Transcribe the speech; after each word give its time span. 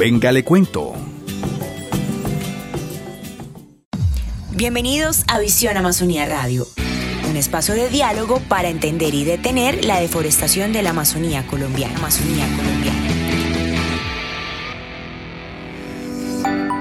Venga, 0.00 0.32
le 0.32 0.42
cuento. 0.44 0.94
Bienvenidos 4.50 5.24
a 5.28 5.38
Visión 5.38 5.76
Amazonía 5.76 6.24
Radio, 6.24 6.66
un 7.28 7.36
espacio 7.36 7.74
de 7.74 7.90
diálogo 7.90 8.40
para 8.48 8.70
entender 8.70 9.12
y 9.12 9.24
detener 9.24 9.84
la 9.84 10.00
deforestación 10.00 10.72
de 10.72 10.80
la 10.80 10.90
Amazonía 10.90 11.46
colombiana. 11.46 11.98
Amazonía 11.98 12.46
colombiana. 12.56 12.98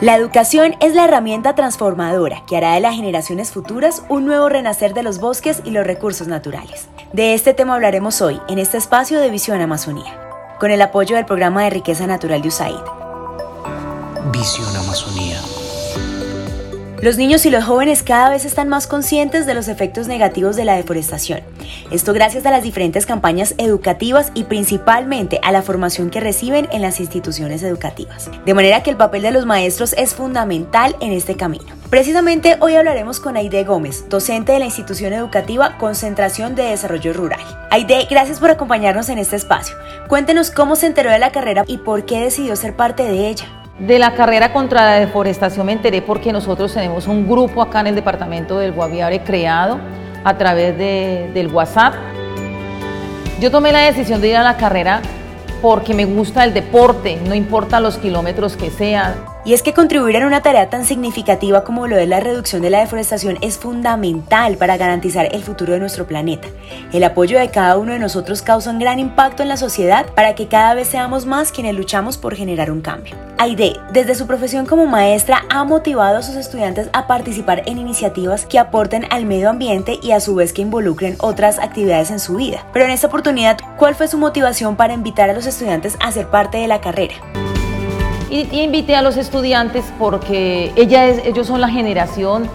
La 0.00 0.14
educación 0.14 0.76
es 0.80 0.94
la 0.94 1.06
herramienta 1.06 1.56
transformadora 1.56 2.44
que 2.46 2.56
hará 2.56 2.74
de 2.74 2.80
las 2.80 2.94
generaciones 2.94 3.50
futuras 3.50 4.04
un 4.08 4.24
nuevo 4.24 4.48
renacer 4.48 4.94
de 4.94 5.02
los 5.02 5.18
bosques 5.18 5.62
y 5.64 5.72
los 5.72 5.84
recursos 5.84 6.28
naturales. 6.28 6.86
De 7.12 7.34
este 7.34 7.54
tema 7.54 7.74
hablaremos 7.74 8.22
hoy 8.22 8.40
en 8.48 8.60
este 8.60 8.78
espacio 8.78 9.18
de 9.18 9.30
Visión 9.30 9.60
Amazonía, 9.60 10.29
con 10.60 10.70
el 10.70 10.82
apoyo 10.82 11.16
del 11.16 11.24
programa 11.24 11.64
de 11.64 11.70
riqueza 11.70 12.06
natural 12.06 12.42
de 12.42 12.48
USAID. 12.48 12.76
Visión 14.30 14.76
Amazonía. 14.76 15.40
Los 17.00 17.16
niños 17.16 17.46
y 17.46 17.50
los 17.50 17.64
jóvenes 17.64 18.02
cada 18.02 18.28
vez 18.28 18.44
están 18.44 18.68
más 18.68 18.86
conscientes 18.86 19.46
de 19.46 19.54
los 19.54 19.68
efectos 19.68 20.06
negativos 20.06 20.56
de 20.56 20.66
la 20.66 20.76
deforestación. 20.76 21.40
Esto 21.90 22.12
gracias 22.12 22.44
a 22.44 22.50
las 22.50 22.62
diferentes 22.62 23.06
campañas 23.06 23.54
educativas 23.56 24.32
y 24.34 24.44
principalmente 24.44 25.40
a 25.42 25.50
la 25.50 25.62
formación 25.62 26.10
que 26.10 26.20
reciben 26.20 26.68
en 26.72 26.82
las 26.82 27.00
instituciones 27.00 27.62
educativas. 27.62 28.30
De 28.44 28.52
manera 28.52 28.82
que 28.82 28.90
el 28.90 28.98
papel 28.98 29.22
de 29.22 29.30
los 29.30 29.46
maestros 29.46 29.94
es 29.94 30.14
fundamental 30.14 30.94
en 31.00 31.12
este 31.12 31.36
camino. 31.36 31.79
Precisamente 31.90 32.56
hoy 32.60 32.76
hablaremos 32.76 33.18
con 33.18 33.36
Aide 33.36 33.64
Gómez, 33.64 34.08
docente 34.08 34.52
de 34.52 34.60
la 34.60 34.66
institución 34.66 35.12
educativa 35.12 35.76
Concentración 35.76 36.54
de 36.54 36.62
Desarrollo 36.62 37.12
Rural. 37.12 37.40
Aide, 37.68 38.06
gracias 38.08 38.38
por 38.38 38.48
acompañarnos 38.48 39.08
en 39.08 39.18
este 39.18 39.34
espacio. 39.34 39.74
Cuéntenos 40.06 40.52
cómo 40.52 40.76
se 40.76 40.86
enteró 40.86 41.10
de 41.10 41.18
la 41.18 41.32
carrera 41.32 41.64
y 41.66 41.78
por 41.78 42.06
qué 42.06 42.20
decidió 42.20 42.54
ser 42.54 42.76
parte 42.76 43.02
de 43.02 43.26
ella. 43.26 43.46
De 43.80 43.98
la 43.98 44.14
carrera 44.14 44.52
contra 44.52 44.84
la 44.84 45.00
deforestación 45.00 45.66
me 45.66 45.72
enteré 45.72 46.00
porque 46.00 46.32
nosotros 46.32 46.72
tenemos 46.72 47.08
un 47.08 47.28
grupo 47.28 47.60
acá 47.60 47.80
en 47.80 47.88
el 47.88 47.96
departamento 47.96 48.60
del 48.60 48.70
Guaviare 48.70 49.24
creado 49.24 49.80
a 50.22 50.38
través 50.38 50.78
de, 50.78 51.32
del 51.34 51.48
WhatsApp. 51.48 51.94
Yo 53.40 53.50
tomé 53.50 53.72
la 53.72 53.80
decisión 53.80 54.20
de 54.20 54.28
ir 54.28 54.36
a 54.36 54.44
la 54.44 54.56
carrera 54.56 55.02
porque 55.60 55.94
me 55.94 56.04
gusta 56.04 56.44
el 56.44 56.54
deporte, 56.54 57.18
no 57.26 57.34
importa 57.34 57.80
los 57.80 57.98
kilómetros 57.98 58.56
que 58.56 58.70
sean. 58.70 59.16
Y 59.44 59.54
es 59.54 59.62
que 59.62 59.72
contribuir 59.72 60.16
en 60.16 60.24
una 60.24 60.42
tarea 60.42 60.68
tan 60.68 60.84
significativa 60.84 61.64
como 61.64 61.86
lo 61.86 61.96
es 61.96 62.06
la 62.06 62.20
reducción 62.20 62.60
de 62.60 62.68
la 62.68 62.80
deforestación 62.80 63.38
es 63.40 63.56
fundamental 63.56 64.58
para 64.58 64.76
garantizar 64.76 65.28
el 65.32 65.42
futuro 65.42 65.72
de 65.72 65.80
nuestro 65.80 66.06
planeta. 66.06 66.48
El 66.92 67.04
apoyo 67.04 67.38
de 67.38 67.48
cada 67.48 67.78
uno 67.78 67.92
de 67.92 67.98
nosotros 67.98 68.42
causa 68.42 68.70
un 68.70 68.78
gran 68.78 68.98
impacto 68.98 69.42
en 69.42 69.48
la 69.48 69.56
sociedad 69.56 70.06
para 70.14 70.34
que 70.34 70.48
cada 70.48 70.74
vez 70.74 70.88
seamos 70.88 71.24
más 71.24 71.52
quienes 71.52 71.74
luchamos 71.74 72.18
por 72.18 72.34
generar 72.34 72.70
un 72.70 72.82
cambio. 72.82 73.16
Aide, 73.38 73.76
desde 73.90 74.14
su 74.14 74.26
profesión 74.26 74.66
como 74.66 74.84
maestra, 74.84 75.44
ha 75.48 75.64
motivado 75.64 76.18
a 76.18 76.22
sus 76.22 76.36
estudiantes 76.36 76.90
a 76.92 77.06
participar 77.06 77.62
en 77.64 77.78
iniciativas 77.78 78.44
que 78.44 78.58
aporten 78.58 79.06
al 79.10 79.24
medio 79.24 79.48
ambiente 79.48 79.98
y 80.02 80.10
a 80.12 80.20
su 80.20 80.34
vez 80.34 80.52
que 80.52 80.60
involucren 80.60 81.16
otras 81.18 81.58
actividades 81.58 82.10
en 82.10 82.20
su 82.20 82.36
vida. 82.36 82.66
Pero 82.74 82.84
en 82.84 82.90
esta 82.90 83.06
oportunidad, 83.06 83.56
¿cuál 83.78 83.94
fue 83.94 84.08
su 84.08 84.18
motivación 84.18 84.76
para 84.76 84.92
invitar 84.92 85.30
a 85.30 85.32
los 85.32 85.46
estudiantes 85.46 85.96
a 86.00 86.12
ser 86.12 86.26
parte 86.26 86.58
de 86.58 86.68
la 86.68 86.82
carrera? 86.82 87.14
Y, 88.30 88.60
invité 88.60 88.96
a 88.96 89.02
los 89.02 89.16
estudiantes 89.16 89.84
porque 89.98 90.72
ellos 90.76 91.46
son 91.46 91.60
la 91.60 91.68
generación 91.68 92.48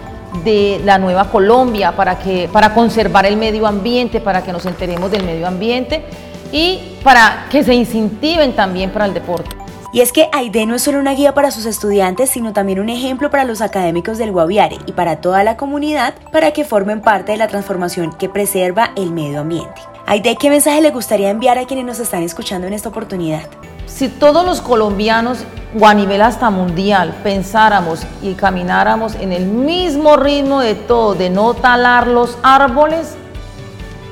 de 0.44 0.80
la 0.84 0.98
nueva 0.98 1.30
Colombia 1.30 1.92
para, 1.92 2.18
que, 2.18 2.48
para 2.52 2.74
conservar 2.74 3.26
el 3.26 3.36
medio 3.36 3.66
ambiente, 3.66 4.20
para 4.20 4.42
que 4.42 4.52
nos 4.52 4.66
enteremos 4.66 5.10
del 5.10 5.24
medio 5.24 5.46
ambiente 5.46 6.04
y 6.52 6.96
para 7.02 7.46
que 7.50 7.62
se 7.62 7.74
incentiven 7.74 8.54
también 8.54 8.90
para 8.90 9.06
el 9.06 9.14
deporte. 9.14 9.50
Y 9.92 10.00
es 10.00 10.12
que 10.12 10.28
AIDE 10.32 10.66
no 10.66 10.74
es 10.74 10.82
solo 10.82 10.98
una 10.98 11.14
guía 11.14 11.32
para 11.32 11.50
sus 11.50 11.64
estudiantes, 11.64 12.28
sino 12.28 12.52
también 12.52 12.80
un 12.80 12.90
ejemplo 12.90 13.30
para 13.30 13.44
los 13.44 13.62
académicos 13.62 14.18
del 14.18 14.32
Guaviare 14.32 14.78
y 14.86 14.92
para 14.92 15.20
toda 15.20 15.42
la 15.42 15.56
comunidad 15.56 16.14
para 16.32 16.50
que 16.52 16.64
formen 16.64 17.00
parte 17.00 17.32
de 17.32 17.38
la 17.38 17.48
transformación 17.48 18.12
que 18.12 18.28
preserva 18.28 18.90
el 18.96 19.12
medio 19.12 19.40
ambiente. 19.40 19.80
Aide, 20.06 20.36
¿qué 20.36 20.50
mensaje 20.50 20.82
le 20.82 20.90
gustaría 20.90 21.30
enviar 21.30 21.58
a 21.58 21.66
quienes 21.66 21.86
nos 21.86 21.98
están 21.98 22.22
escuchando 22.22 22.66
en 22.66 22.74
esta 22.74 22.90
oportunidad? 22.90 23.42
Si 23.86 24.08
todos 24.08 24.44
los 24.44 24.60
colombianos 24.60 25.38
o 25.78 25.86
a 25.86 25.94
nivel 25.94 26.20
hasta 26.22 26.50
mundial 26.50 27.14
pensáramos 27.22 28.00
y 28.20 28.34
camináramos 28.34 29.14
en 29.14 29.32
el 29.32 29.46
mismo 29.46 30.16
ritmo 30.16 30.60
de 30.60 30.74
todo, 30.74 31.14
de 31.14 31.30
no 31.30 31.54
talar 31.54 32.06
los 32.08 32.36
árboles, 32.42 33.16